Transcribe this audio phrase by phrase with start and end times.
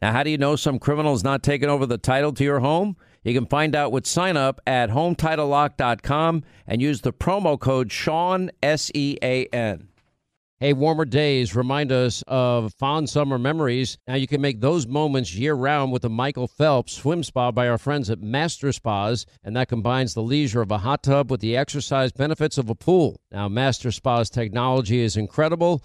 [0.00, 2.60] Now, how do you know some criminal is not taking over the title to your
[2.60, 2.96] home?
[3.24, 8.50] You can find out with sign up at HometitleLock.com and use the promo code Sean,
[8.62, 9.88] S E A N.
[10.60, 13.96] Hey, warmer days remind us of fond summer memories.
[14.08, 17.68] Now you can make those moments year round with the Michael Phelps Swim Spa by
[17.68, 21.40] our friends at Master Spas, and that combines the leisure of a hot tub with
[21.40, 23.20] the exercise benefits of a pool.
[23.30, 25.84] Now, Master Spa's technology is incredible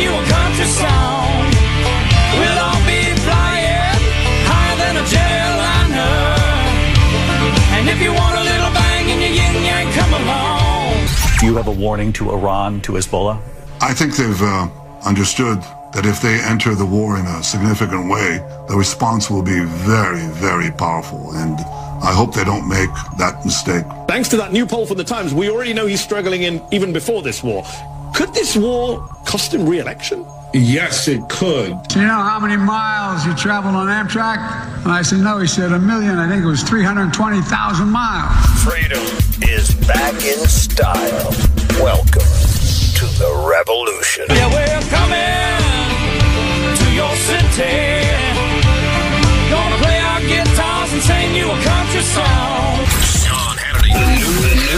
[0.00, 1.50] you a country song.
[2.38, 4.00] We'll all be flying
[4.46, 6.38] higher than a jetliner.
[7.76, 11.06] And if you want a little bang in your yin yang, come along.
[11.40, 13.40] Do you have a warning to Iran, to Hezbollah?
[13.80, 14.68] I think they've uh,
[15.04, 15.58] understood
[15.92, 20.26] that if they enter the war in a significant way, the response will be very,
[20.26, 21.32] very powerful.
[21.32, 21.58] And
[22.02, 23.84] I hope they don't make that mistake.
[24.06, 26.92] Thanks to that new poll from the Times, we already know he's struggling in even
[26.92, 27.64] before this war.
[28.14, 30.26] Could this war cost him re-election?
[30.54, 31.76] Yes, it could.
[31.88, 34.38] Do you know how many miles you traveled on Amtrak?
[34.82, 35.38] And I said, no.
[35.38, 36.18] He said, a million.
[36.18, 38.62] I think it was 320,000 miles.
[38.64, 39.04] Freedom
[39.42, 41.30] is back in style.
[41.84, 42.32] Welcome
[42.98, 44.24] to the revolution.
[44.30, 45.68] Yeah, we're coming
[46.80, 48.08] to your city.
[49.52, 52.77] Gonna play our guitars and sing you a country song.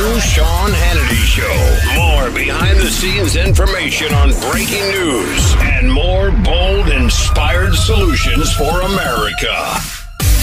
[0.00, 2.00] New Sean Hannity Show.
[2.00, 9.76] More behind the scenes information on breaking news and more bold, inspired solutions for America.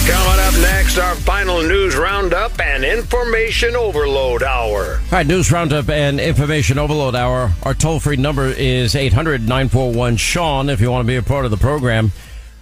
[0.06, 5.00] Coming up next, our final news roundup and information overload hour.
[5.00, 7.50] All right, News Roundup and Information Overload Hour.
[7.64, 11.44] Our toll free number is 800 941 Sean if you want to be a part
[11.44, 12.12] of the program.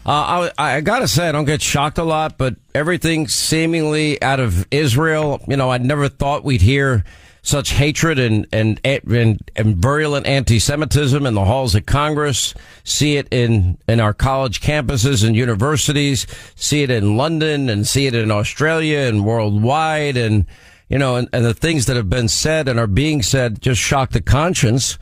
[0.06, 4.22] Uh, I, I got to say, I don't get shocked a lot, but everything seemingly
[4.22, 7.04] out of Israel, you know, I never thought we'd hear
[7.42, 13.26] such hatred and, and, and, and virulent anti-Semitism in the halls of Congress, see it
[13.32, 16.24] in, in our college campuses and universities,
[16.54, 20.16] see it in London and see it in Australia and worldwide.
[20.16, 20.46] And,
[20.88, 23.80] you know, and, and the things that have been said and are being said just
[23.80, 24.98] shock the conscience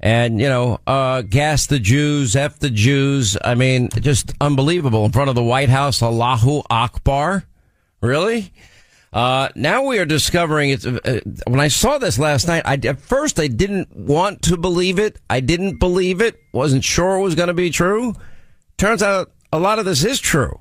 [0.00, 3.36] and you know, uh, gas the Jews, f the Jews.
[3.44, 6.02] I mean, just unbelievable in front of the White House.
[6.02, 7.44] Allahu Akbar,
[8.00, 8.52] really?
[9.12, 10.86] Uh, now we are discovering it's.
[10.86, 14.98] Uh, when I saw this last night, I at first I didn't want to believe
[14.98, 15.18] it.
[15.30, 16.38] I didn't believe it.
[16.52, 18.14] wasn't sure it was going to be true.
[18.76, 20.60] Turns out a lot of this is true,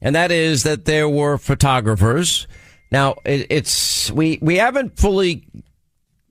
[0.00, 2.48] and that is that there were photographers.
[2.90, 5.46] Now it, it's we we haven't fully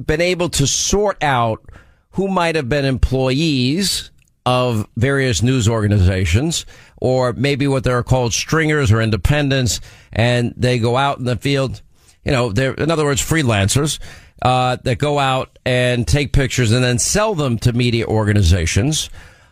[0.04, 1.64] been able to sort out
[2.14, 4.12] who might have been employees
[4.46, 6.66] of various news organizations
[6.98, 9.80] or maybe what they're called stringers or independents
[10.12, 11.82] and they go out in the field
[12.26, 14.00] you know they're in other words freelancers
[14.42, 19.10] uh, that go out and take pictures and then sell them to media organizations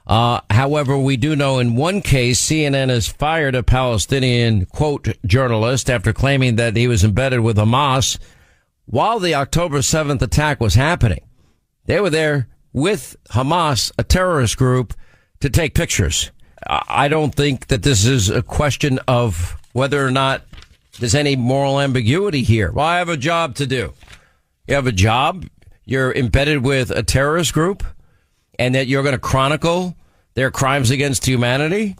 [0.07, 5.89] uh, however, we do know in one case, CNN has fired a Palestinian quote journalist
[5.89, 8.17] after claiming that he was embedded with Hamas
[8.85, 11.21] while the October 7th attack was happening.
[11.91, 14.93] They were there with Hamas, a terrorist group,
[15.41, 16.31] to take pictures.
[16.65, 20.43] I don't think that this is a question of whether or not
[21.01, 22.71] there's any moral ambiguity here.
[22.71, 23.91] Well, I have a job to do.
[24.69, 25.45] You have a job.
[25.83, 27.83] You're embedded with a terrorist group
[28.57, 29.97] and that you're going to chronicle
[30.35, 31.97] their crimes against humanity.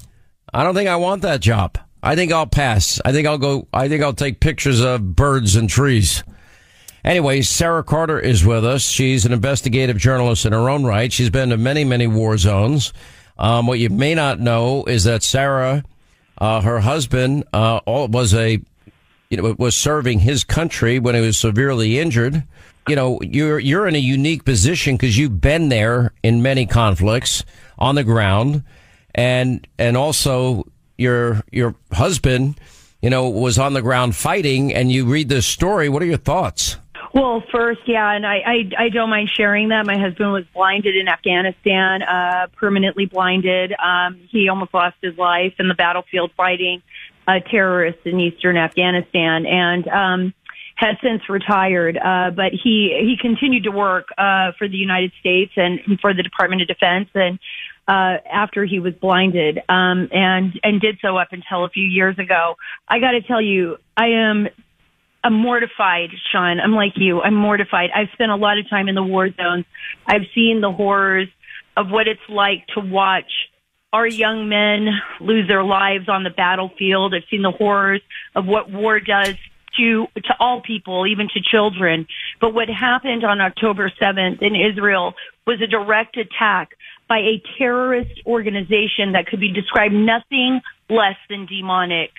[0.54, 1.78] I don't think I want that job.
[2.02, 3.02] I think I'll pass.
[3.04, 3.68] I think I'll go.
[3.74, 6.24] I think I'll take pictures of birds and trees.
[7.04, 8.84] Anyway, Sara Carter is with us.
[8.84, 11.12] She's an investigative journalist in her own right.
[11.12, 12.94] She's been to many, many war zones.
[13.40, 15.84] Um, what you may not know is that Sara,
[16.38, 18.62] uh, her husband, uh, all, was a,
[19.30, 22.44] you know, was serving his country when he was severely injured.
[22.88, 27.44] You know, you're you're in a unique position because you've been there in many conflicts
[27.80, 28.64] on the ground,
[29.16, 30.68] and and also
[30.98, 32.60] your your husband,
[33.02, 34.74] you know, was on the ground fighting.
[34.74, 35.90] And you read this story.
[35.90, 36.78] What are your thoughts?
[37.14, 39.86] Well, first, yeah, and I, I I don't mind sharing that.
[39.86, 43.74] My husband was blinded in Afghanistan, uh, permanently blinded.
[43.74, 46.82] Um, he almost lost his life in the battlefield fighting
[47.28, 50.34] uh, terrorists in eastern Afghanistan, and um,
[50.76, 51.98] has since retired.
[51.98, 56.24] Uh, but he he continued to work uh, for the United States and for the
[56.24, 57.40] Department of Defense, and
[57.90, 62.18] uh, after he was blinded, um, and and did so up until a few years
[62.18, 62.56] ago.
[62.88, 64.48] I got to tell you, I am
[65.24, 66.60] I'm mortified, Sean.
[66.60, 67.22] I'm like you.
[67.22, 67.92] I'm mortified.
[67.96, 69.66] I've spent a lot of time in the war zones.
[70.08, 71.28] I've seen the horrors
[71.78, 73.32] of what it's like to watch
[73.94, 74.88] our young men
[75.20, 77.14] lose their lives on the battlefield.
[77.14, 78.02] I've seen the horrors
[78.36, 79.36] of what war does
[79.78, 82.08] to to all people, even to children.
[82.40, 85.14] But what happened on October 7th in Israel
[85.46, 86.72] was a direct attack
[87.08, 92.12] by a terrorist organization that could be described nothing less than demonic.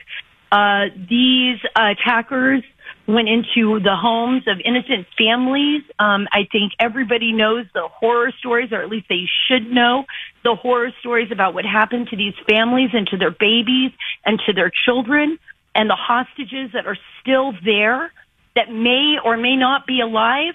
[0.51, 2.63] Uh, these attackers
[3.13, 5.83] went into the homes of innocent families.
[5.99, 10.05] Um, I think everybody knows the horror stories, or at least they should know
[10.45, 13.93] the horror stories about what happened to these families and to their babies
[14.25, 15.39] and to their children
[15.75, 18.13] and the hostages that are still there
[18.55, 20.55] that may or may not be alive,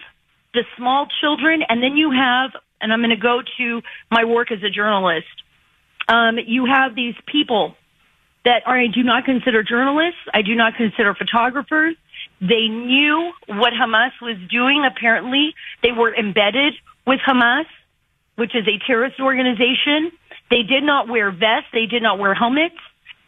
[0.54, 1.64] the small children.
[1.68, 2.52] And then you have,
[2.82, 3.82] and I'm going to go to
[4.12, 5.28] my work as a journalist.
[6.08, 7.76] Um, you have these people
[8.46, 10.22] that are, I do not consider journalists.
[10.34, 11.96] I do not consider photographers.
[12.40, 14.86] They knew what Hamas was doing.
[14.86, 16.74] Apparently, they were embedded
[17.06, 17.66] with Hamas,
[18.36, 20.12] which is a terrorist organization.
[20.50, 21.70] They did not wear vests.
[21.74, 22.76] They did not wear helmets.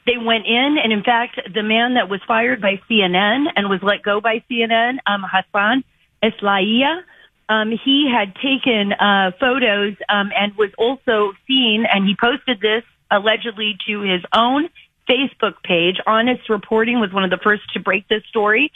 [0.05, 3.79] They went in, and in fact, the man that was fired by CNN and was
[3.83, 5.83] let go by CNN, um, Hassan
[6.23, 7.01] Eslaiah,
[7.49, 12.83] um, he had taken uh, photos um, and was also seen, and he posted this
[13.11, 14.69] allegedly to his own
[15.09, 15.95] Facebook page.
[16.05, 18.71] Honest Reporting was one of the first to break this story.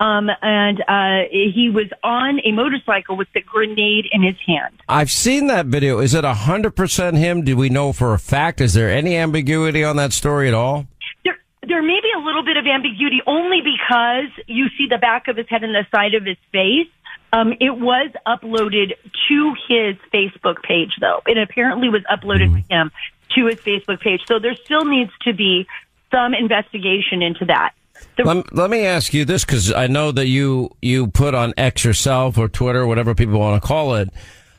[0.00, 4.80] Um, and uh, he was on a motorcycle with the grenade in his hand.
[4.88, 5.98] I've seen that video.
[5.98, 7.42] Is it 100% him?
[7.42, 8.60] Do we know for a fact?
[8.60, 10.86] Is there any ambiguity on that story at all?
[11.24, 11.36] There,
[11.66, 15.36] there may be a little bit of ambiguity only because you see the back of
[15.36, 16.86] his head and the side of his face.
[17.32, 18.92] Um, it was uploaded
[19.28, 21.22] to his Facebook page, though.
[21.26, 22.62] It apparently was uploaded mm.
[22.68, 22.90] to him
[23.34, 24.20] to his Facebook page.
[24.26, 25.66] So there still needs to be
[26.10, 27.72] some investigation into that.
[28.16, 31.52] The- let, let, me ask you this because I know that you you put on
[31.56, 34.10] X yourself or Twitter, whatever people want to call it.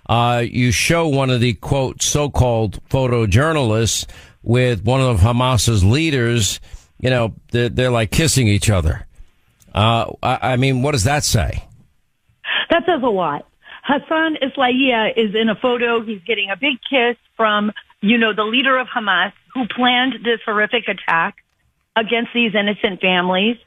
[0.07, 4.07] Uh, you show one of the quote so-called photojournalists
[4.41, 6.59] with one of Hamas's leaders.
[6.99, 9.05] You know, they're, they're like kissing each other.
[9.73, 11.63] Uh, I, I mean, what does that say?
[12.71, 13.45] That says a lot.
[13.83, 16.01] Hassan Eslaiah is in a photo.
[16.01, 20.39] He's getting a big kiss from, you know, the leader of Hamas who planned this
[20.45, 21.37] horrific attack
[21.95, 23.57] against these innocent families.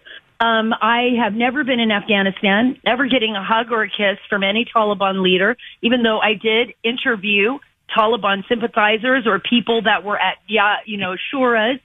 [0.40, 4.42] Um, I have never been in Afghanistan, never getting a hug or a kiss from
[4.42, 7.58] any Taliban leader, even though I did interview
[7.96, 11.78] Taliban sympathizers or people that were at, you know, shuras,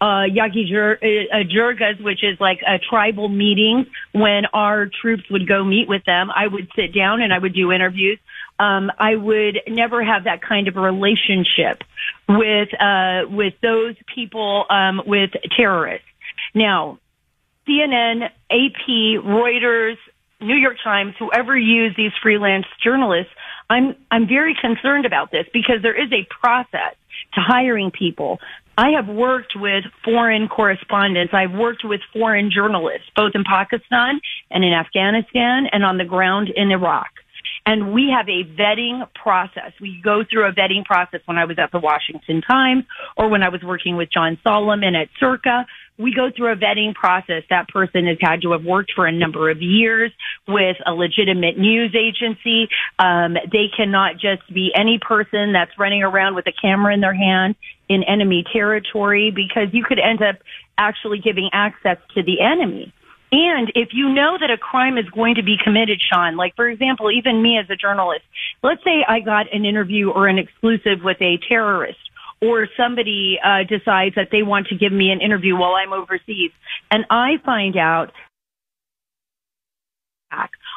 [0.00, 5.64] uh, Yagi uh, jirgas, which is like a tribal meeting when our troops would go
[5.64, 6.30] meet with them.
[6.30, 8.18] I would sit down and I would do interviews.
[8.58, 11.82] Um, I would never have that kind of relationship
[12.28, 16.06] with, uh, with those people, um, with terrorists.
[16.54, 16.98] Now,
[17.66, 19.96] CNN, AP, Reuters,
[20.40, 23.32] New York Times, whoever use these freelance journalists,
[23.70, 26.94] I'm I'm very concerned about this because there is a process
[27.34, 28.40] to hiring people.
[28.76, 31.32] I have worked with foreign correspondents.
[31.32, 34.20] I've worked with foreign journalists, both in Pakistan
[34.50, 37.08] and in Afghanistan and on the ground in Iraq.
[37.66, 39.72] And we have a vetting process.
[39.80, 42.84] We go through a vetting process when I was at the Washington Times
[43.16, 45.64] or when I was working with John Solomon at Circa
[45.98, 47.42] we go through a vetting process.
[47.50, 50.10] That person has had to have worked for a number of years
[50.48, 52.68] with a legitimate news agency.
[52.98, 57.14] Um, they cannot just be any person that's running around with a camera in their
[57.14, 57.54] hand
[57.88, 60.36] in enemy territory because you could end up
[60.76, 62.92] actually giving access to the enemy.
[63.34, 66.68] And if you know that a crime is going to be committed, Sean, like for
[66.68, 68.22] example, even me as a journalist,
[68.62, 71.98] let's say I got an interview or an exclusive with a terrorist
[72.40, 76.52] or somebody uh, decides that they want to give me an interview while I'm overseas,
[76.92, 78.12] and I find out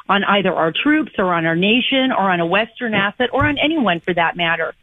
[0.09, 3.57] on either our troops or on our nation or on a Western asset or on
[3.63, 4.73] anyone for that matter.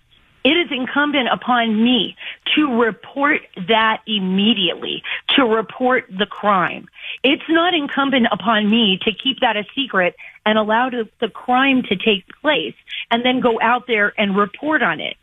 [0.44, 2.16] It is incumbent upon me
[2.54, 5.02] to report that immediately,
[5.36, 6.86] to report the crime.
[7.22, 11.82] It's not incumbent upon me to keep that a secret and allow the, the crime
[11.84, 12.74] to take place
[13.10, 15.16] and then go out there and report on it.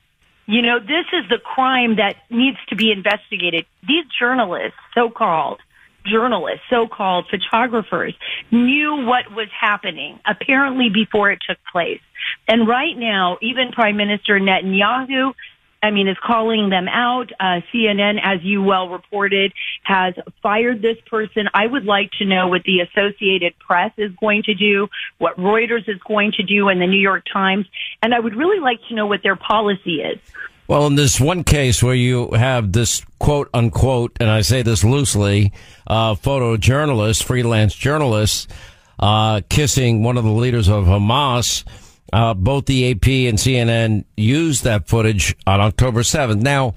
[0.48, 3.66] You know, this is the crime that needs to be investigated.
[3.88, 5.60] These journalists, so-called,
[6.06, 8.14] journalists, so-called photographers,
[8.52, 12.02] knew what was happening apparently before it took place.
[12.48, 15.34] And right now, even Prime Minister Netanyahu,
[15.84, 17.32] I mean, is calling them out.
[17.40, 19.52] Uh, CNN, as you well reported,
[19.84, 21.48] has fired this person.
[21.54, 25.90] I would like to know what the Associated Press is going to do, what Reuters
[25.90, 27.66] is going to do, and the New York Times.
[28.04, 30.20] And I would really like to know what their policy is.
[30.72, 34.86] Well, in this one case where you have this quote unquote, and I say this
[34.86, 35.52] loosely,
[35.86, 38.50] uh, photojournalist, freelance journalist,
[38.98, 41.66] uh, kissing one of the leaders of Hamas,
[42.14, 46.40] uh, both the AP and CNN used that footage on October 7th.
[46.42, 46.76] Now,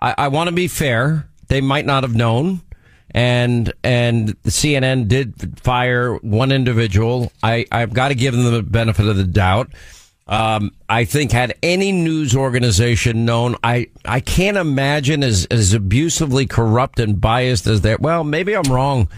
[0.00, 1.28] I, I want to be fair.
[1.48, 2.62] They might not have known.
[3.10, 7.30] And, and CNN did fire one individual.
[7.42, 9.68] I, I've got to give them the benefit of the doubt.
[10.26, 16.46] Um, I think had any news organization known, I, I can't imagine as, as abusively
[16.46, 18.00] corrupt and biased as that.
[18.00, 19.08] Well, maybe I'm wrong.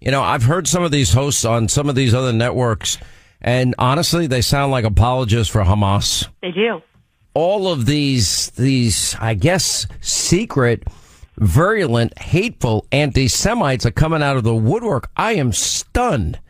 [0.00, 2.98] You know, I've heard some of these hosts on some of these other networks,
[3.40, 6.28] and honestly, they sound like apologists for Hamas.
[6.42, 6.82] They do.
[7.34, 10.82] All of these, these, I guess, secret,
[11.36, 15.08] virulent, hateful anti-Semites are coming out of the woodwork.
[15.16, 16.40] I am stunned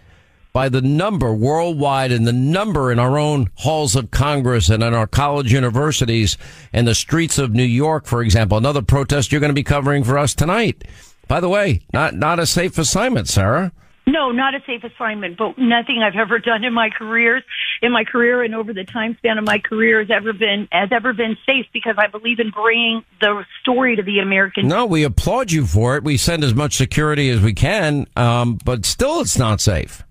[0.53, 4.95] by the number worldwide and the number in our own halls of Congress and in
[4.95, 6.37] our college universities
[6.73, 8.59] and the streets of New York, for example.
[8.59, 10.85] Another protest you're going to be covering for us tonight.
[11.27, 13.73] By the way, not not a safe assignment, Sara.
[14.09, 17.43] No, not a safe assignment, but nothing I've ever done in my careers,
[17.83, 20.89] in my career and over the time span of my career has ever been has
[20.93, 24.67] ever been safe because I believe in bringing the story to the American.
[24.67, 26.05] No, we applaud you for it.
[26.05, 30.03] We send as much security as we can, um, but still, it's not safe.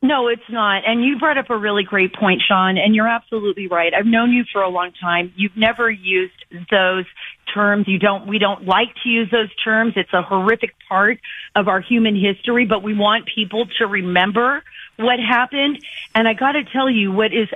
[0.00, 0.84] No, it's not.
[0.86, 3.92] And you brought up a really great point, Sean, and you're absolutely right.
[3.92, 5.32] I've known you for a long time.
[5.36, 7.04] You've never used those
[7.52, 7.88] terms.
[7.88, 9.94] You don't, we don't like to use those terms.
[9.96, 11.18] It's a horrific part
[11.56, 14.62] of our human history, but we want people to remember
[14.98, 15.82] what happened.
[16.14, 17.48] And I got to tell you what is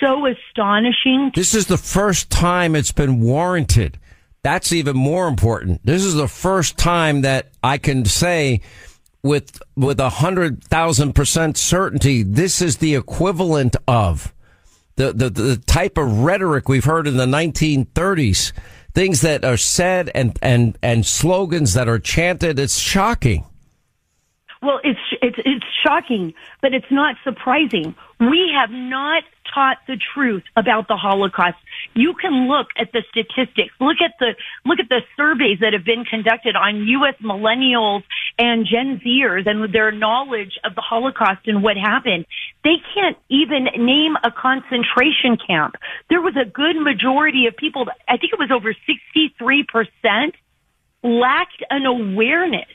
[0.00, 1.32] so astonishing.
[1.34, 3.98] This is the first time it's been warranted.
[4.42, 5.84] That's even more important.
[5.84, 8.62] This is the first time that I can say
[9.22, 14.34] with with a hundred thousand percent certainty, this is the equivalent of
[14.96, 18.52] the, the the type of rhetoric we've heard in the 1930s.
[18.94, 22.58] Things that are said and and and slogans that are chanted.
[22.58, 23.46] It's shocking.
[24.60, 27.94] Well, it's it's it's shocking, but it's not surprising.
[28.30, 31.56] We have not taught the truth about the Holocaust.
[31.94, 33.74] You can look at the statistics.
[33.80, 37.16] Look at the look at the surveys that have been conducted on U.S.
[37.20, 38.04] millennials
[38.38, 42.26] and Gen Zers and their knowledge of the Holocaust and what happened.
[42.62, 45.74] They can't even name a concentration camp.
[46.08, 47.86] There was a good majority of people.
[48.06, 50.36] I think it was over sixty-three percent
[51.02, 52.70] lacked an awareness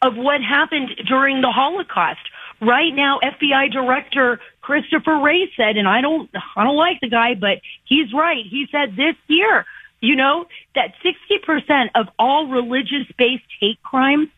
[0.00, 2.20] of what happened during the Holocaust.
[2.60, 7.34] Right now, FBI Director Christopher Wray said, and I don't, I don't like the guy,
[7.34, 8.44] but he's right.
[8.44, 9.64] He said this year,
[10.00, 14.28] you know, that 60% of all religious-based hate crimes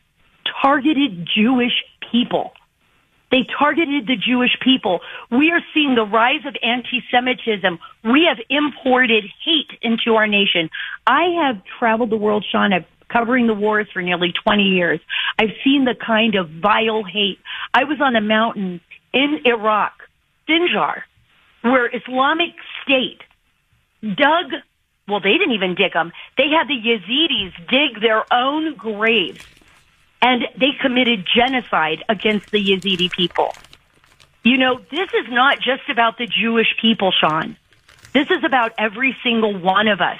[0.60, 1.72] targeted Jewish
[2.12, 2.52] people.
[3.30, 5.00] They targeted the Jewish people.
[5.30, 7.78] We are seeing the rise of anti-Semitism.
[8.04, 10.68] We have imported hate into our nation.
[11.06, 12.74] I have traveled the world, Sean.
[12.74, 15.00] I've covering the wars for nearly 20 years.
[15.38, 17.38] I've seen the kind of vile hate.
[17.72, 18.82] I was on a mountain
[19.14, 19.92] in Iraq,
[20.48, 21.02] Sinjar,
[21.62, 23.20] where Islamic State
[24.02, 24.52] dug,
[25.06, 26.12] well, they didn't even dig them.
[26.36, 29.44] They had the Yazidis dig their own graves
[30.20, 33.52] and they committed genocide against the Yazidi people.
[34.44, 37.56] You know, this is not just about the Jewish people, Sean.
[38.12, 40.18] This is about every single one of us.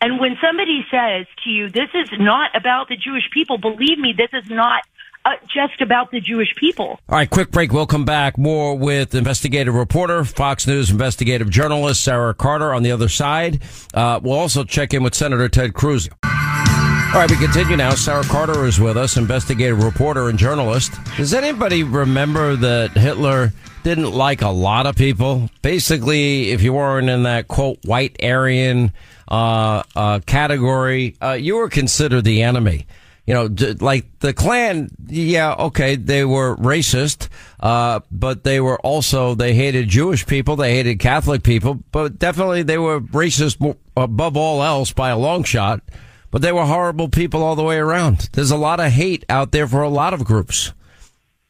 [0.00, 4.12] And when somebody says to you, this is not about the Jewish people, believe me,
[4.16, 4.84] this is not
[5.28, 6.98] uh, just about the Jewish people.
[7.08, 7.72] All right, quick break.
[7.72, 12.92] We'll come back more with investigative reporter, Fox News investigative journalist Sara Carter on the
[12.92, 13.62] other side.
[13.92, 16.08] Uh, we'll also check in with Senator Ted Cruz.
[16.22, 17.94] All right, we continue now.
[17.94, 20.92] Sara Carter is with us, investigative reporter and journalist.
[21.16, 25.48] Does anybody remember that Hitler didn't like a lot of people?
[25.62, 28.92] Basically, if you weren't in that quote white Aryan
[29.26, 32.86] uh, uh, category, uh, you were considered the enemy.
[33.28, 33.48] You know,
[33.80, 37.28] like the Klan, yeah, okay, they were racist,
[37.60, 42.62] uh, but they were also, they hated Jewish people, they hated Catholic people, but definitely
[42.62, 45.82] they were racist above all else by a long shot
[46.30, 48.28] but they were horrible people all the way around.
[48.32, 50.72] There's a lot of hate out there for a lot of groups.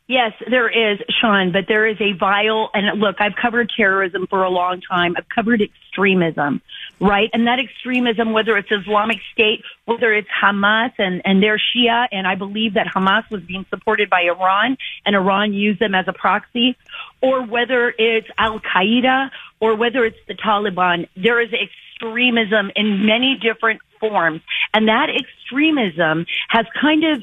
[0.06, 4.42] Yes, there is, Sean, but there is a vile, and look, I've covered terrorism for
[4.42, 5.14] a long time.
[5.18, 6.62] I've covered extremism,
[7.00, 7.30] right?
[7.32, 12.26] And that extremism, whether it's Islamic State, whether it's Hamas and, and they're Shia, and
[12.26, 14.76] I believe that Hamas was being supported by Iran
[15.06, 16.76] and Iran used them as a proxy,
[17.20, 23.38] or whether it's Al Qaeda or whether it's the Taliban, there is extremism in many
[23.40, 24.40] different forms.
[24.72, 27.22] And that extremism has kind of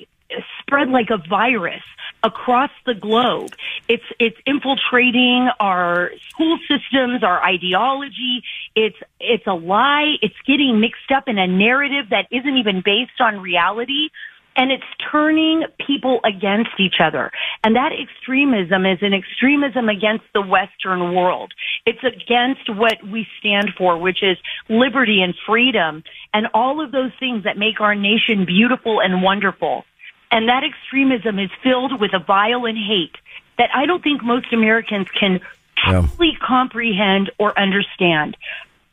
[0.60, 1.84] spread like a virus
[2.26, 3.52] across the globe.
[3.88, 8.42] It's it's infiltrating our school systems, our ideology.
[8.76, 10.16] It's it's a lie.
[10.22, 14.10] It's getting mixed up in a narrative that isn't even based on reality.
[14.58, 17.30] And it's turning people against each other.
[17.66, 21.52] And that extremism is an extremism against the Western world.
[21.86, 24.38] It's against what we stand for, which is
[24.70, 29.84] liberty and freedom and all of those things that make our nation beautiful and wonderful.
[30.36, 33.16] And that extremism is filled with a vile and hate
[33.58, 35.40] that I don't think most Americans can
[35.78, 38.36] truly comprehend or understand.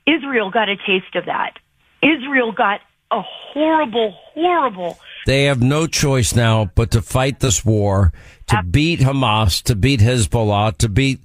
[0.07, 1.55] Israel got a taste of that.
[2.01, 2.79] Israel got
[3.11, 5.01] a horrible, horrible.
[5.27, 8.13] They have no choice now but to fight this war,
[8.47, 11.23] to beat Hamas, to beat Hezbollah, to beat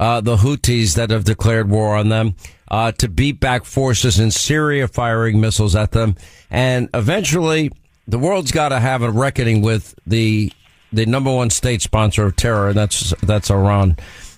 [0.00, 2.34] uh, the Houthis that have declared war on them,
[2.66, 6.16] uh, to beat back forces in Syria firing missiles at them,
[6.50, 7.70] and eventually
[8.10, 10.52] the world's got to have a reckoning with the
[10.92, 13.96] the number one state sponsor of terror, and that's that's Iran.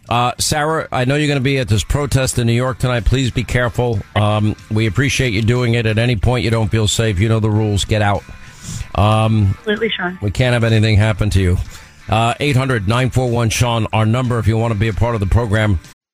[0.09, 3.05] Uh, Sara, I know you're going to be at this protest in New York tonight.
[3.05, 4.01] Please be careful.
[4.15, 5.87] Um, we appreciate you doing it.
[5.87, 7.85] At any point you don't feel safe, you know the rules.
[7.85, 8.23] Get out.
[8.95, 10.19] Um, Absolutely, Sean.
[10.21, 11.57] we can't have anything happen to you.
[12.09, 15.27] Uh, 800 941 Sean, our number if you want to be a part of the
[15.27, 15.79] program.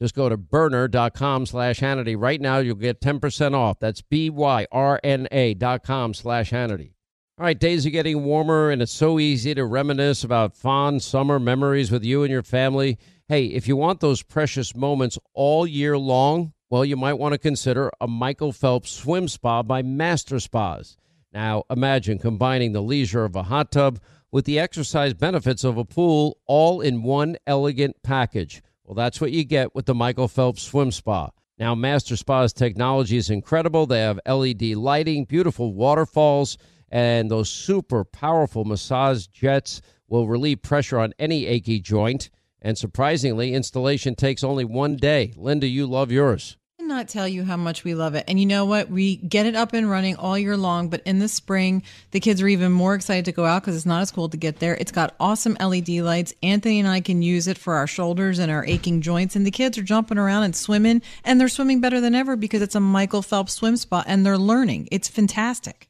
[0.00, 2.16] Just go to byrna.com slash Hannity.
[2.18, 3.78] Right now, you'll get 10% off.
[3.78, 6.92] That's B-Y-R-N-A dot com slash Hannity.
[7.38, 11.38] All right, days are getting warmer, and it's so easy to reminisce about fond summer
[11.38, 12.98] memories with you and your family.
[13.28, 17.38] Hey, if you want those precious moments all year long, well, you might want to
[17.38, 20.96] consider a Michael Phelps swim spa by Master Spas.
[21.32, 24.00] Now, imagine combining the leisure of a hot tub
[24.32, 28.62] with the exercise benefits of a pool all in one elegant package.
[28.90, 31.30] Well, that's what you get with the Michael Phelps Swim Spa.
[31.60, 33.86] Now, Master Spa's technology is incredible.
[33.86, 36.58] They have LED lighting, beautiful waterfalls,
[36.90, 42.30] and those super powerful massage jets will relieve pressure on any achy joint.
[42.60, 45.34] And surprisingly, installation takes only one day.
[45.36, 46.56] Linda, you love yours.
[46.90, 48.24] Cannot tell you how much we love it.
[48.26, 48.90] And you know what?
[48.90, 52.42] We get it up and running all year long, but in the spring, the kids
[52.42, 54.74] are even more excited to go out because it's not as cold to get there.
[54.74, 56.34] It's got awesome LED lights.
[56.42, 59.36] Anthony and I can use it for our shoulders and our aching joints.
[59.36, 62.60] And the kids are jumping around and swimming, and they're swimming better than ever because
[62.60, 64.88] it's a Michael Phelps swim spot and they're learning.
[64.90, 65.89] It's fantastic.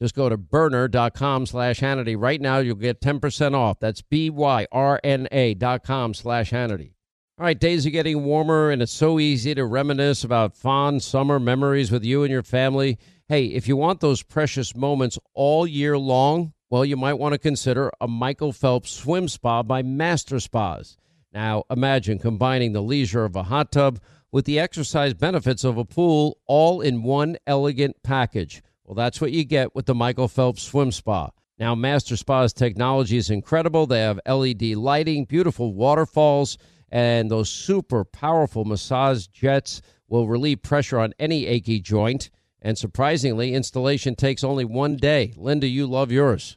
[0.00, 2.16] Just go to byrna.com slash Hannity.
[2.18, 3.80] Right now, you'll get 10% off.
[3.80, 6.92] That's B-Y-R-N-A dot com slash Hannity.
[7.38, 11.38] All right, days are getting warmer, and it's so easy to reminisce about fond summer
[11.38, 12.98] memories with you and your family.
[13.28, 17.38] Hey, if you want those precious moments all year long, well, you might want to
[17.38, 20.96] consider a Michael Phelps swim spa by Master Spas.
[21.32, 24.00] Now, imagine combining the leisure of a hot tub
[24.32, 28.62] with the exercise benefits of a pool all in one elegant package.
[28.86, 31.30] Well, that's what you get with the Michael Phelps Swim Spa.
[31.58, 33.86] Now, Master Spa's technology is incredible.
[33.86, 36.56] They have LED lighting, beautiful waterfalls,
[36.88, 42.30] and those super powerful massage jets will relieve pressure on any achy joint.
[42.62, 45.32] And surprisingly, installation takes only one day.
[45.36, 46.56] Linda, you love yours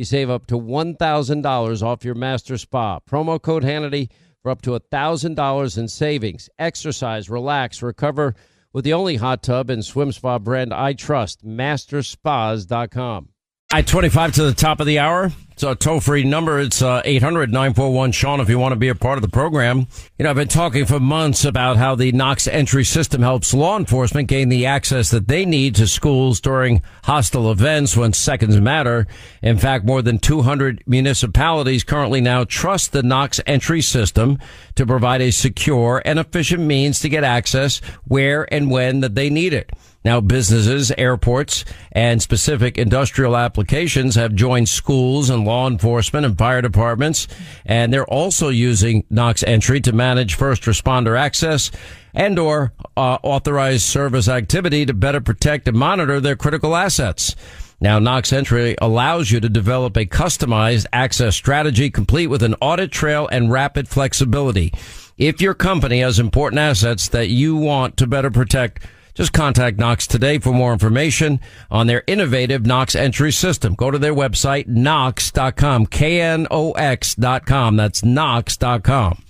[0.00, 3.00] You save up to $1,000 off your master spa.
[3.00, 4.08] Promo code Hannity
[4.42, 6.48] for up to $1,000 in savings.
[6.58, 8.34] Exercise, relax, recover
[8.72, 13.28] with the only hot tub and swim spa brand I trust, masterspas.com.
[13.72, 15.30] I 25 to the top of the hour.
[15.52, 16.58] It's a toll free number.
[16.58, 19.86] It's uh, 800 941 Sean if you want to be a part of the program.
[20.18, 23.78] You know, I've been talking for months about how the Knox entry system helps law
[23.78, 29.06] enforcement gain the access that they need to schools during hostile events when seconds matter.
[29.40, 34.40] In fact, more than 200 municipalities currently now trust the Knox entry system
[34.74, 39.30] to provide a secure and efficient means to get access where and when that they
[39.30, 39.70] need it.
[40.04, 46.62] Now businesses, airports, and specific industrial applications have joined schools and law enforcement and fire
[46.62, 47.28] departments.
[47.66, 51.70] And they're also using Knox entry to manage first responder access
[52.14, 57.36] and or uh, authorized service activity to better protect and monitor their critical assets.
[57.82, 62.92] Now, Knox Entry allows you to develop a customized access strategy complete with an audit
[62.92, 64.74] trail and rapid flexibility.
[65.16, 68.84] If your company has important assets that you want to better protect,
[69.14, 73.74] just contact Knox today for more information on their innovative Knox entry system.
[73.74, 77.76] Go to their website, knox.com, K-N-O-X dot com.
[77.76, 79.22] That's knox.com.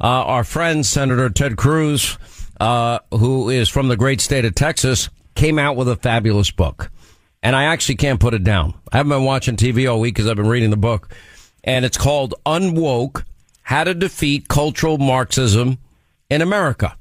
[0.00, 2.18] Uh, our friend, Senator Ted Cruz,
[2.60, 6.90] uh, who is from the great state of Texas, came out with a fabulous book.
[7.42, 8.74] And I actually can't put it down.
[8.92, 11.14] I haven't been watching TV all week because I've been reading the book.
[11.62, 13.24] And it's called Unwoke
[13.62, 15.78] How to Defeat Cultural Marxism
[16.28, 16.96] in America.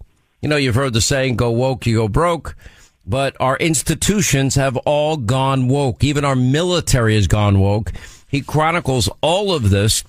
[0.46, 2.56] You know, you've heard the saying, go woke, you go broke.
[3.04, 6.04] But our institutions have all gone woke.
[6.04, 7.92] Even our military has gone woke.
[8.28, 10.04] He chronicles all of this.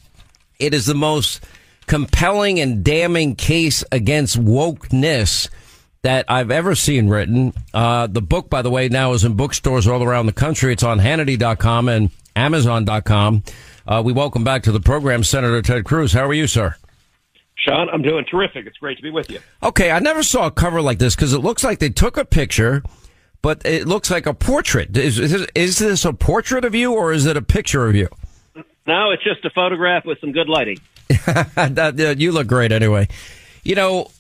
[0.59, 1.43] It is the most
[1.87, 5.49] compelling and damning case against wokeness
[6.03, 7.55] that I've ever seen written.
[7.73, 10.71] Uh, the book, by the way, now is in bookstores all around the country.
[10.71, 13.43] It's on Hannity.com and Amazon.com.
[13.87, 16.13] Uh, we welcome back to the program Senator Ted Cruz.
[16.13, 16.77] How are you, sir?
[17.67, 18.67] Sean, I'm doing terrific.
[18.67, 19.41] It's great to be with you.
[19.63, 22.25] Okay, I never saw a cover like this because it looks like they took a
[22.25, 22.83] picture,
[23.43, 24.97] but it looks like a portrait.
[24.97, 28.09] Is, is, is this a portrait of you or is it a picture of you?
[28.87, 30.79] No, it's just a photograph with some good lighting.
[32.19, 33.09] you look great anyway.
[33.65, 34.11] You know,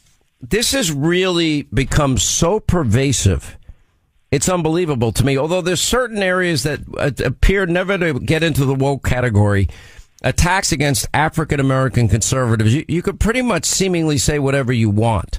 [0.41, 3.57] this has really become so pervasive.
[4.33, 5.39] It's unbelievable to me.
[5.39, 9.69] Although there's certain areas that uh, appear never to get into the woke category,
[10.27, 15.39] attacks against African American conservatives, you, you, could pretty much seemingly say whatever you want.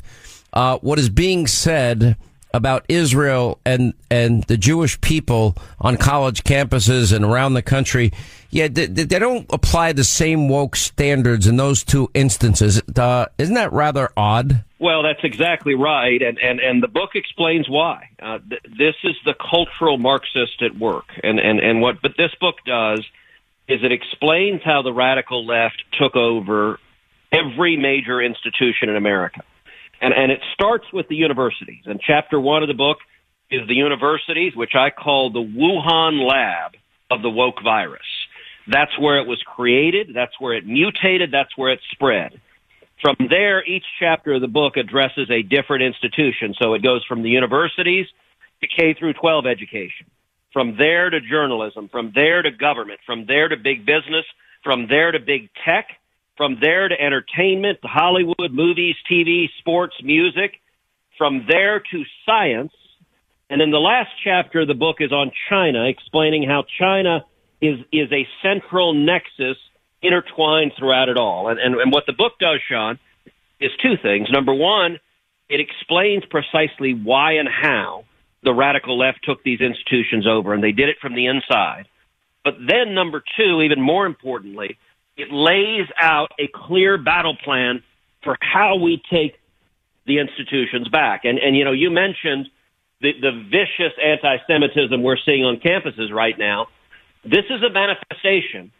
[0.53, 2.15] Uh, what is being said
[2.53, 8.13] about Israel and and the Jewish people on college campuses and around the country,
[8.49, 12.81] yeah, they, they don't apply the same woke standards in those two instances.
[12.95, 14.63] Uh, isn't that rather odd?
[14.79, 18.09] Well, that's exactly right, and and and the book explains why.
[18.21, 22.31] Uh, th- this is the cultural Marxist at work, and and and what but this
[22.39, 23.05] book does
[23.67, 26.79] is it explains how the radical left took over
[27.31, 29.41] every major institution in America.
[30.01, 31.83] And, and it starts with the universities.
[31.85, 32.97] And chapter one of the book
[33.49, 36.73] is the universities, which I call the Wuhan lab
[37.09, 38.01] of the woke virus.
[38.67, 40.11] That's where it was created.
[40.13, 41.31] That's where it mutated.
[41.31, 42.39] That's where it spread.
[43.01, 46.55] From there, each chapter of the book addresses a different institution.
[46.61, 48.07] So it goes from the universities
[48.61, 50.07] to K through 12 education.
[50.57, 54.25] From there to journalism, from there to government, from there to big business,
[54.63, 55.85] from there to big tech,
[56.35, 60.53] from there to entertainment, Hollywood, movies, TV, sports, music,
[61.15, 62.71] from there to science.
[63.51, 67.23] And then the last chapter of the book is on China, explaining how China
[67.61, 69.57] is, is a central nexus
[70.01, 71.49] intertwined throughout it all.
[71.49, 72.97] And, and, and what the book does, Sean,
[73.59, 74.27] is two things.
[74.31, 74.97] Number one,
[75.49, 78.05] it explains precisely why and how
[78.47, 81.85] the radical left took these institutions over, and they did it from the inside.
[82.45, 84.77] But then, number two, even more importantly,
[85.17, 87.83] it lays out a clear battle plan
[88.23, 89.33] for how we take
[90.05, 91.25] the institutions back.
[91.25, 92.47] And, and you know, you mentioned
[93.01, 96.67] the, the vicious anti-Semitism we're seeing on campuses right now.
[97.25, 98.71] This is a manifestation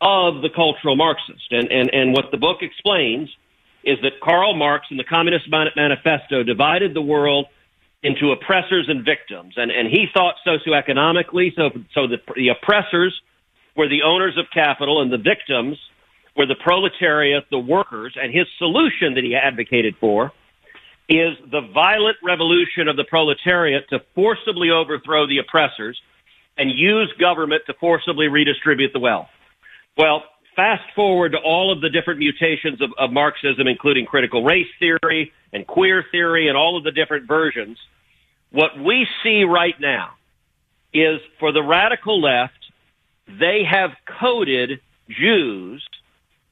[0.00, 1.52] of the cultural Marxist.
[1.52, 3.28] And, and, and what the book explains
[3.84, 7.46] is that Karl Marx in the Communist Manifesto divided the world
[8.02, 9.54] into oppressors and victims.
[9.56, 13.20] And, and he thought socioeconomically, so, so the, the oppressors
[13.76, 15.78] were the owners of capital and the victims
[16.36, 20.32] were the proletariat, the workers, and his solution that he advocated for
[21.08, 25.98] is the violent revolution of the proletariat to forcibly overthrow the oppressors
[26.56, 29.28] and use government to forcibly redistribute the wealth.
[29.96, 30.22] Well,
[30.58, 35.32] fast forward to all of the different mutations of, of Marxism, including critical race theory
[35.52, 37.78] and queer theory and all of the different versions.
[38.50, 40.14] What we see right now
[40.92, 42.58] is for the radical left,
[43.28, 43.90] they have
[44.20, 45.86] coded Jews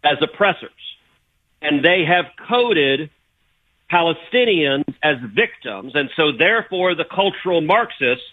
[0.04, 0.70] as oppressors,
[1.60, 3.10] and they have coded
[3.90, 8.24] Palestinians as victims, and so therefore the cultural Marxists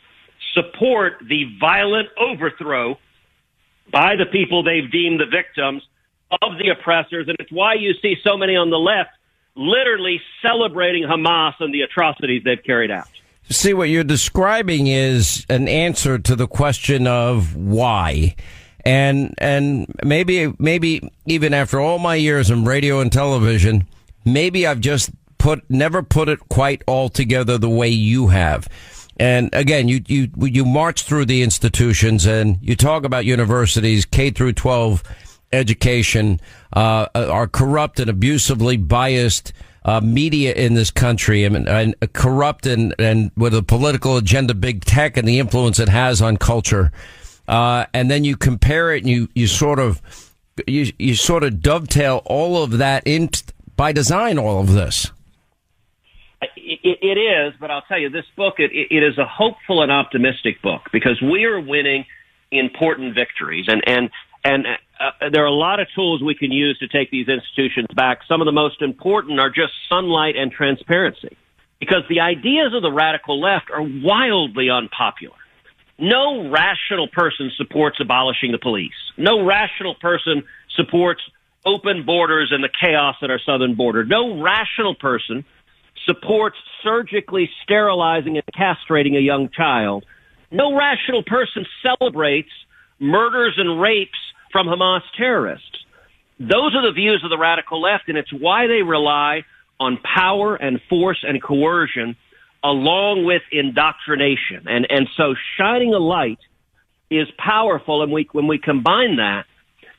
[0.54, 3.00] support the violent overthrow
[3.92, 5.84] by the people they've deemed the victims
[6.42, 9.12] of the oppressors, and it's why you see so many on the left
[9.56, 13.08] literally celebrating Hamas and the atrocities they've carried out.
[13.50, 18.36] See, what you're describing is an answer to the question of why.
[18.86, 23.88] And, and maybe, maybe even after all my years in radio and television,
[24.26, 28.68] maybe I've just put, never put it quite all together the way you have.
[29.18, 34.32] And again, you, you, you march through the institutions and you talk about universities, K
[34.32, 35.04] through 12
[35.52, 36.42] education,
[36.74, 39.54] uh, are corrupt and abusively biased
[39.86, 44.84] uh, media in this country and, and corrupt and, and with a political agenda, big
[44.86, 46.92] tech and the influence it has on culture.
[47.48, 50.02] Uh, and then you compare it and you, you sort of,
[50.66, 53.30] you, you sort of dovetail all of that in
[53.76, 55.12] by design, all of this.
[56.84, 59.92] It, it is, but I'll tell you, this book it, it is a hopeful and
[59.92, 62.06] optimistic book because we are winning
[62.52, 64.10] important victories, and and
[64.44, 64.66] and
[65.00, 68.20] uh, there are a lot of tools we can use to take these institutions back.
[68.28, 71.38] Some of the most important are just sunlight and transparency,
[71.80, 75.36] because the ideas of the radical left are wildly unpopular.
[75.98, 78.92] No rational person supports abolishing the police.
[79.16, 80.44] No rational person
[80.76, 81.22] supports
[81.66, 84.04] open borders and the chaos at our southern border.
[84.04, 85.46] No rational person
[86.06, 90.06] supports surgically sterilizing and castrating a young child.
[90.52, 92.52] No rational person celebrates
[93.00, 94.18] murders and rapes
[94.52, 95.78] from Hamas terrorists.
[96.40, 99.44] Those are the views of the radical left, and it's why they rely
[99.80, 102.16] on power and force and coercion
[102.64, 104.66] along with indoctrination.
[104.68, 106.40] And, and so shining a light
[107.10, 109.46] is powerful, and we, when we combine that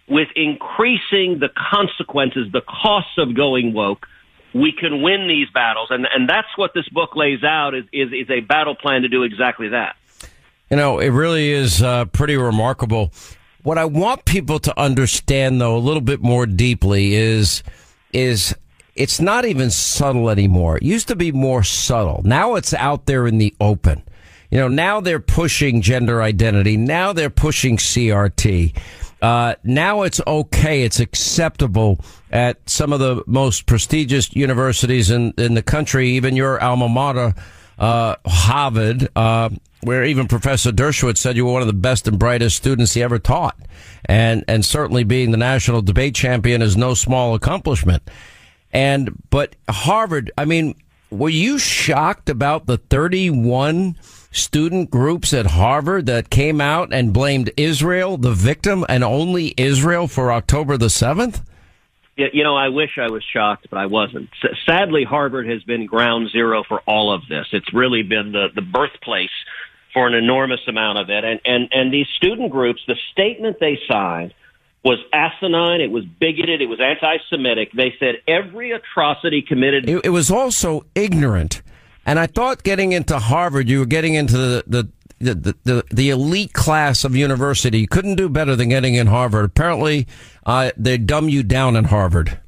[0.09, 4.07] with increasing the consequences, the costs of going woke,
[4.55, 5.89] we can win these battles.
[5.91, 9.09] And, and that's what this book lays out is, is, is a battle plan to
[9.09, 9.97] do exactly that.
[10.71, 13.13] You know, it really is uh, pretty remarkable.
[13.63, 17.63] What I want people to understand, though, a little bit more deeply is
[18.13, 18.55] is
[18.95, 20.77] it's not even subtle anymore.
[20.77, 22.23] It used to be more subtle.
[22.25, 24.03] Now it's out there in the open.
[24.51, 26.77] You know, now they're pushing gender identity.
[26.77, 28.77] Now they're pushing CRT.
[29.21, 30.83] Uh, now it's okay.
[30.83, 31.99] It's acceptable
[32.35, 37.33] at some of the most prestigious universities in, in the country, even your alma mater,
[37.79, 39.51] uh, Harvard, uh,
[39.83, 43.05] where even Professor Dershowitz said you were one of the best and brightest students he
[43.05, 43.57] ever taught.
[44.07, 48.03] And, and certainly being the national debate champion is no small accomplishment.
[48.73, 50.75] And, but Harvard, I mean,
[51.11, 53.97] were you shocked about the 31
[54.33, 60.09] student groups at Harvard that came out and blamed Israel, the victim, and only Israel
[60.09, 61.43] for October the 7th?
[62.17, 64.29] You know, I wish I was shocked, but I wasn't.
[64.67, 67.47] Sadly, Harvard has been ground zero for all of this.
[67.53, 69.31] It's really been the, the birthplace
[69.93, 71.25] for an enormous amount of it.
[71.25, 74.35] And, and, and these student groups, the statement they signed
[74.85, 77.73] was asinine, it was bigoted, it was anti Semitic.
[77.73, 79.89] They said every atrocity committed.
[79.89, 81.63] It, it, was also ignorant.
[82.05, 86.11] And I thought getting into Harvard, you were getting into the, the the, the, the
[86.11, 87.87] elite class of university.
[87.87, 89.45] Couldn't do better than getting in Harvard.
[89.45, 90.07] Apparently,
[90.45, 92.39] uh, they dumb you down in Harvard.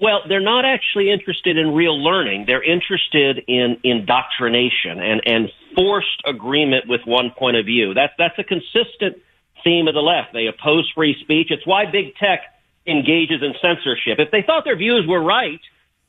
[0.00, 2.44] Well, they're not actually interested in real learning.
[2.46, 7.94] They're interested in indoctrination and, and forced agreement with one point of view.
[7.94, 9.20] That, that's a consistent
[9.64, 10.32] theme of the left.
[10.32, 11.48] They oppose free speech.
[11.50, 12.40] It's why big tech
[12.86, 14.18] engages in censorship.
[14.20, 15.60] If they thought their views were right,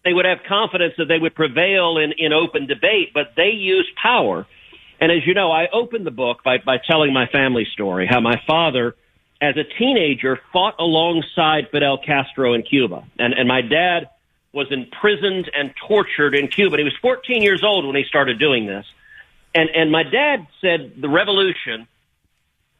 [0.06, 3.90] they would have confidence that they would prevail in, in open debate, but they use
[4.02, 4.46] power
[5.00, 8.20] and as you know, I opened the book by, by telling my family story, how
[8.20, 8.96] my father,
[9.42, 13.04] as a teenager, fought alongside Fidel Castro in Cuba.
[13.18, 14.10] And, and my dad
[14.52, 16.76] was imprisoned and tortured in Cuba.
[16.76, 18.86] And he was 14 years old when he started doing this.
[19.56, 21.88] And, and my dad said the revolution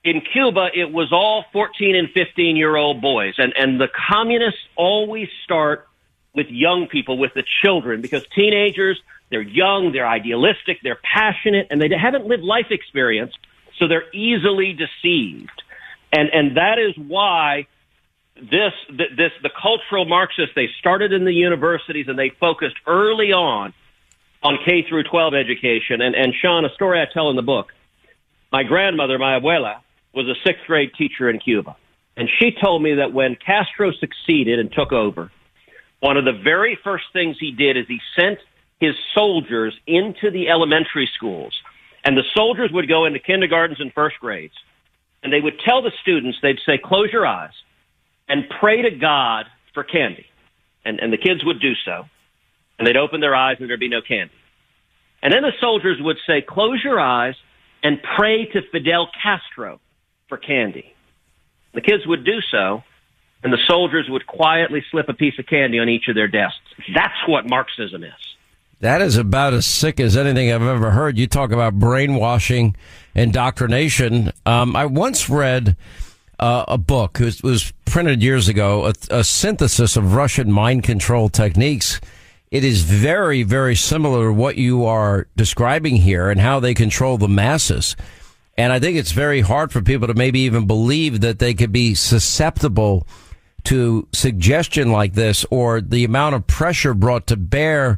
[0.04, 3.36] in Cuba, it was all 14 and 15 year old boys.
[3.38, 5.88] And, and the communists always start
[6.34, 11.82] with young people, with the children, because teenagers, they're young, they're idealistic, they're passionate, and
[11.82, 13.34] they haven't lived life experience,
[13.78, 15.62] so they're easily deceived.
[16.12, 17.68] And, and that is why
[18.36, 23.74] this, this, the cultural Marxists, they started in the universities and they focused early on
[24.42, 26.02] on K through 12 education.
[26.02, 27.68] And, and Sean, a story I tell in the book.
[28.52, 29.82] My grandmother, my abuela,
[30.14, 31.76] was a sixth grade teacher in Cuba.
[32.18, 35.32] And she told me that when Castro succeeded and took over,
[36.00, 38.40] one of the very first things he did is he sent
[38.80, 41.54] his soldiers into the elementary schools.
[42.04, 44.54] And the soldiers would go into kindergartens and first grades.
[45.22, 47.52] And they would tell the students, they'd say, close your eyes
[48.30, 50.26] and pray to God for candy.
[50.86, 52.04] And, and the kids would do so.
[52.78, 54.34] And they'd open their eyes and there'd be no candy.
[55.22, 57.36] And then the soldiers would say, close your eyes
[57.84, 59.82] and pray to Fidel Castro
[60.30, 60.94] for candy.
[61.74, 62.84] The kids would do so,
[63.44, 66.58] and the soldiers would quietly slip a piece of candy on each of their desks.
[66.96, 68.29] That's what Marxism is.
[68.82, 71.18] That is about as sick as anything I've ever heard.
[71.18, 72.78] You talk about brainwashing,
[73.14, 74.32] indoctrination.
[74.46, 75.76] Um, I once read
[76.40, 77.20] uh, a book.
[77.20, 82.00] It was, was, printed years ago, a, a synthesis of Russian mind control techniques.
[82.52, 87.18] It is very, very similar to what you are describing here and how they control
[87.18, 87.96] the masses.
[88.58, 91.72] And I think it's very hard for people to maybe even believe that they could
[91.72, 93.08] be susceptible
[93.66, 97.98] to suggestion like this or the amount of pressure brought to bear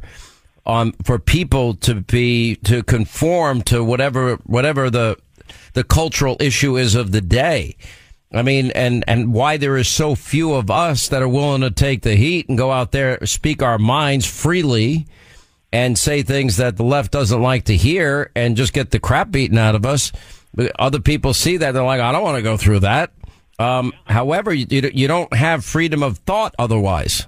[1.04, 5.16] for people to be to conform to whatever whatever the
[5.74, 7.76] the cultural issue is of the day.
[8.34, 11.70] I mean, and, and why there is so few of us that are willing to
[11.70, 15.06] take the heat and go out there, speak our minds freely
[15.70, 19.30] and say things that the left doesn't like to hear and just get the crap
[19.30, 20.12] beaten out of us.
[20.78, 21.72] Other people see that.
[21.72, 23.12] They're like, I don't want to go through that.
[23.58, 27.26] Um, however, you, you don't have freedom of thought otherwise.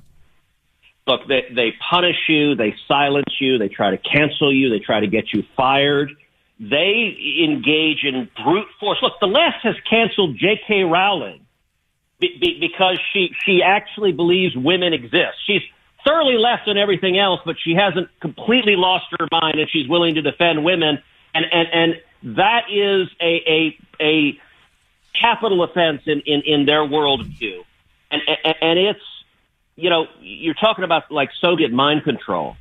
[1.07, 5.01] Look, they, they punish you, they silence you, they try to cancel you, they try
[5.01, 6.11] to get you fired.
[6.59, 8.99] They engage in brute force.
[9.03, 10.85] Look, the left has canceled J.K.
[10.85, 11.45] Rowling
[12.21, 15.37] be, be, because she she actually believes women exist.
[15.47, 15.63] She's
[16.07, 20.15] thoroughly left on everything else, but she hasn't completely lost her mind, and she's willing
[20.15, 21.03] to defend women.
[21.35, 24.41] And and and that is a a a
[25.21, 27.65] capital offense in in, in their worldview,
[28.11, 29.01] and, and and it's
[29.77, 32.57] you know you're talking about like Soviet mind control.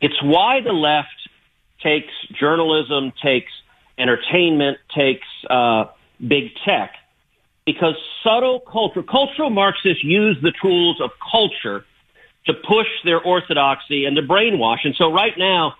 [0.00, 1.08] It's why the left
[1.82, 3.50] takes journalism, takes
[3.98, 5.86] entertainment, takes uh,
[6.26, 6.92] big tech,
[7.66, 11.84] because subtle culture, cultural Marxists use the tools of culture
[12.46, 14.78] to push their orthodoxy and to brainwash.
[14.84, 15.74] And so right now,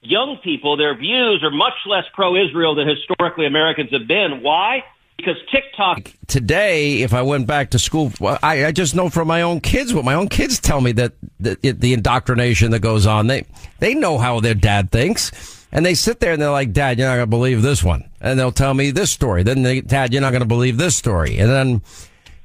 [0.00, 4.40] young people, their views are much less pro-Israel than historically Americans have been.
[4.42, 4.84] Why?
[5.16, 6.12] Because TikTok.
[6.26, 9.94] Today, if I went back to school, I, I just know from my own kids
[9.94, 13.28] what my own kids tell me that the, the indoctrination that goes on.
[13.28, 13.44] They
[13.78, 17.08] they know how their dad thinks, and they sit there and they're like, "Dad, you're
[17.08, 19.44] not to believe this one," and they'll tell me this story.
[19.44, 21.82] Then, they, "Dad, you're not to believe this story," and then,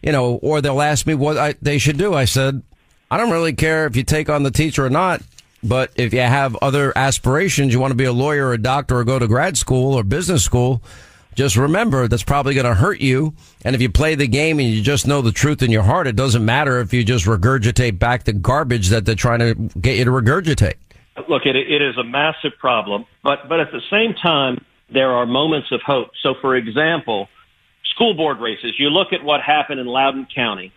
[0.03, 2.13] you know, or they'll ask me what I, they should do.
[2.13, 2.61] I said,
[3.09, 5.22] "I don't really care if you take on the teacher or not."
[5.61, 8.99] But if you have other aspirations, you want to be a lawyer or a doctor
[8.99, 10.82] or go to grad school or business school,
[11.39, 13.33] just remember that's probably going to hurt you.
[13.63, 16.05] And if you play the game and you just know the truth in your heart,
[16.05, 19.95] it doesn't matter if you just regurgitate back the garbage that they're trying to get
[19.95, 20.73] you to regurgitate.
[21.29, 25.25] Look, it, it is a massive problem, but but at the same time, there are
[25.25, 26.09] moments of hope.
[26.21, 27.29] So, for example,
[27.95, 28.73] school board races.
[28.77, 30.73] You look at what happened in Loudoun County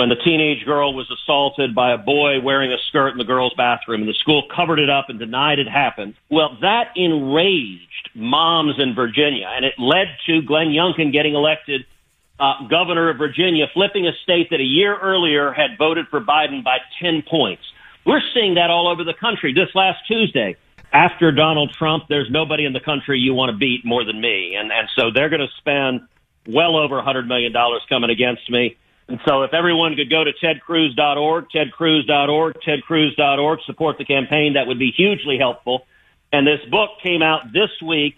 [0.00, 3.52] when the teenage girl was assaulted by a boy wearing a skirt in the girls'
[3.54, 6.14] bathroom, and the school covered it up and denied it happened.
[6.30, 11.84] Well, that enraged moms in Virginia, and it led to Glenn Youngkin getting elected
[12.38, 16.64] uh, governor of Virginia, flipping a state that a year earlier had voted for Biden
[16.64, 17.62] by 10 points.
[18.06, 19.52] We're seeing that all over the country.
[19.52, 20.56] This last Tuesday,
[20.94, 24.54] after Donald Trump, there's nobody in the country you want to beat more than me.
[24.58, 26.08] And, and so they're going to spend
[26.48, 27.52] well over $100 million
[27.86, 28.78] coming against me.
[29.10, 34.78] And so if everyone could go to tedcruz.org, tedcruz.org, tedcruz.org, support the campaign, that would
[34.78, 35.84] be hugely helpful.
[36.32, 38.14] And this book came out this week.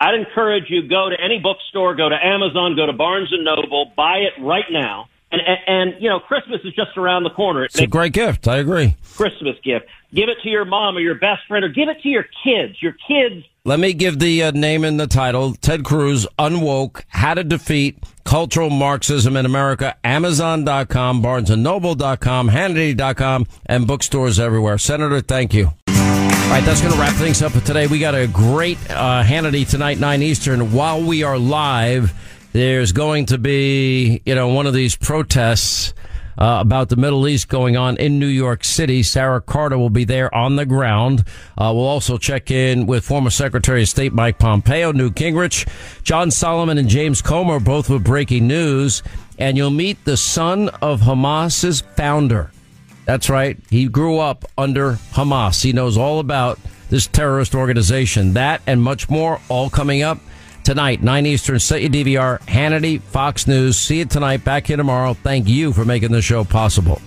[0.00, 3.92] I'd encourage you go to any bookstore, go to Amazon, go to Barnes and Noble,
[3.96, 5.06] buy it right now.
[5.32, 7.64] And, and, and you know, Christmas is just around the corner.
[7.64, 8.46] It It's a great gift.
[8.46, 8.96] I agree.
[9.16, 9.86] Christmas gift.
[10.14, 12.80] Give it to your mom or your best friend, or give it to your kids.
[12.82, 13.46] Your kids.
[13.64, 15.54] Let me give the uh, name and the title.
[15.54, 19.96] Ted Cruz, Unwoke, How to Defeat Cultural Marxism in America.
[20.04, 24.78] Amazon.com, BarnesandNoble.com, Hannity.com, and bookstores everywhere.
[24.78, 25.66] Senator, thank you.
[25.88, 27.86] All right, that's going to wrap things up for today.
[27.86, 30.72] We got a great uh, Hannity tonight, 9 Eastern.
[30.72, 32.12] While we are live,
[32.52, 35.94] there's going to be, you know, one of these protests
[36.38, 39.02] uh, about the Middle East going on in New York City.
[39.02, 41.24] Sara Carter will be there on the ground.
[41.56, 45.68] Uh, we'll also check in with former Secretary of State Mike Pompeo, Newt Gingrich,
[46.02, 49.02] John Solomon, and James Comer, both with breaking news.
[49.38, 52.50] And you'll meet the son of Hamas's founder.
[53.04, 53.58] That's right.
[53.68, 55.62] He grew up under Hamas.
[55.62, 58.34] He knows all about this terrorist organization.
[58.34, 60.18] That and much more all coming up
[60.64, 61.58] tonight, 9 Eastern.
[61.58, 63.76] Set your DVR, Hannity, Fox News.
[63.76, 64.44] See you tonight.
[64.44, 65.14] Back here tomorrow.
[65.14, 67.00] Thank you for making this show possible.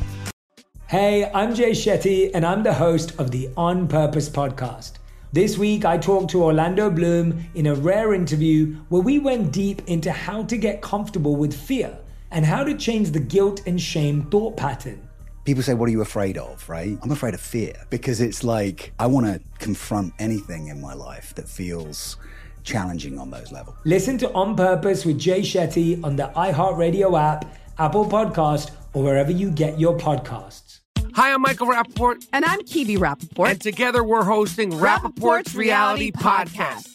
[0.88, 4.94] Hey, I'm Jay Shetty, and I'm the host of the On Purpose podcast.
[5.34, 9.82] This week, I talked to Orlando Bloom in a rare interview where we went deep
[9.88, 11.98] into how to get comfortable with fear
[12.32, 15.06] and how to change the guilt and shame thought pattern.
[15.44, 16.68] People say, What are you afraid of?
[16.70, 16.98] Right?
[17.02, 21.36] I'm afraid of fear because it's like I want to confront anything in my life
[21.36, 22.18] that feels
[22.66, 23.78] challenging on those levels.
[23.86, 27.46] Listen to On Purpose with Jay Shetty on the iHeartRadio app,
[27.78, 30.80] Apple Podcast, or wherever you get your podcasts.
[31.14, 32.28] Hi, I'm Michael Rappaport.
[32.34, 33.52] And I'm Kibi Rappaport.
[33.52, 36.95] And together we're hosting Rappaport's, Reality Podcast.